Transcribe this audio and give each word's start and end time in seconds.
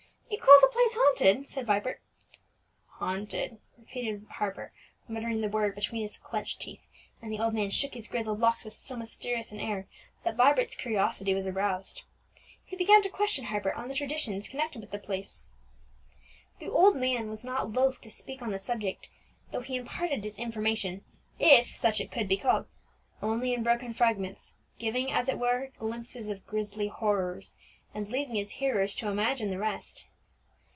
"You 0.33 0.37
call 0.39 0.57
the 0.61 0.71
place 0.71 0.93
haunted?" 0.95 1.47
said 1.49 1.65
Vibert. 1.67 2.01
"Haunted!" 2.87 3.59
repeated 3.77 4.25
Harper, 4.31 4.71
muttering 5.07 5.41
the 5.41 5.49
word 5.49 5.75
between 5.75 6.01
his 6.03 6.17
clenched 6.17 6.61
teeth; 6.61 6.87
and 7.21 7.31
the 7.31 7.37
old 7.37 7.53
man 7.53 7.69
shook 7.69 7.93
his 7.93 8.07
grizzled 8.07 8.39
locks 8.39 8.63
with 8.63 8.73
so 8.73 8.95
mysterious 8.95 9.51
an 9.51 9.59
air, 9.59 9.87
that 10.23 10.37
Vibert's 10.37 10.75
curiosity 10.75 11.33
was 11.33 11.47
roused. 11.49 12.03
He 12.63 12.77
began 12.77 13.01
to 13.01 13.09
question 13.09 13.45
Harper 13.45 13.73
on 13.73 13.89
the 13.89 13.93
traditions 13.93 14.47
connected 14.47 14.79
with 14.81 14.91
the 14.91 14.97
place. 14.99 15.45
The 16.59 16.71
old 16.71 16.95
man 16.95 17.29
was 17.29 17.43
not 17.43 17.73
loath 17.73 17.99
to 18.01 18.09
speak 18.09 18.41
on 18.41 18.51
the 18.51 18.59
subject, 18.59 19.09
though 19.51 19.61
he 19.61 19.75
imparted 19.75 20.23
his 20.23 20.39
information, 20.39 21.03
if 21.39 21.75
such 21.75 21.99
it 21.99 22.09
could 22.11 22.29
be 22.29 22.37
called, 22.37 22.67
only 23.21 23.53
in 23.53 23.63
broken 23.63 23.93
fragments; 23.93 24.55
giving 24.79 25.11
as 25.11 25.27
it 25.27 25.37
were, 25.37 25.71
glimpses 25.77 26.29
of 26.29 26.47
grisly 26.47 26.87
horrors, 26.87 27.57
and 27.93 28.09
leaving 28.09 28.35
his 28.35 28.51
hearers 28.51 28.95
to 28.95 29.09
imagine 29.09 29.49
the 29.51 29.59
rest. 29.59 30.07